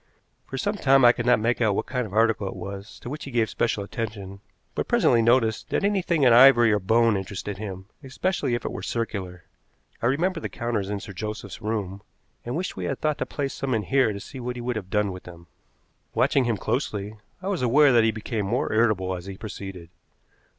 For 0.47 0.57
some 0.57 0.77
time 0.77 1.05
I 1.05 1.11
could 1.11 1.27
not 1.27 1.39
make 1.39 1.61
out 1.61 1.75
what 1.75 1.85
kind 1.85 2.07
of 2.07 2.11
article 2.15 2.47
it 2.47 2.55
was 2.55 2.97
to 3.01 3.09
which 3.11 3.25
he 3.25 3.29
gave 3.29 3.51
special 3.51 3.83
attention, 3.83 4.39
but 4.73 4.87
presently 4.87 5.21
noticed 5.21 5.69
that 5.69 5.83
anything 5.83 6.23
in 6.23 6.33
ivory 6.33 6.71
or 6.71 6.79
bone 6.79 7.15
interested 7.15 7.59
him, 7.59 7.85
especially 8.03 8.55
if 8.55 8.65
it 8.65 8.71
were 8.71 8.81
circular. 8.81 9.43
I 10.01 10.07
remembered 10.07 10.41
the 10.41 10.49
counters 10.49 10.89
in 10.89 11.01
Sir 11.01 11.13
Joseph's 11.13 11.61
room, 11.61 12.01
and 12.43 12.55
wished 12.55 12.75
we 12.75 12.85
had 12.85 12.99
thought 12.99 13.19
to 13.19 13.27
place 13.27 13.53
some 13.53 13.75
in 13.75 13.83
here 13.83 14.11
to 14.11 14.19
see 14.19 14.39
what 14.39 14.55
he 14.55 14.61
would 14.63 14.75
have 14.75 14.89
done 14.89 15.11
with 15.11 15.25
them. 15.25 15.45
Watching 16.15 16.45
him 16.45 16.57
closely, 16.57 17.17
I 17.39 17.47
was 17.49 17.61
aware 17.61 17.91
that 17.91 18.03
he 18.03 18.09
became 18.09 18.47
more 18.47 18.73
irritable 18.73 19.15
as 19.15 19.27
he 19.27 19.37
proceeded. 19.37 19.89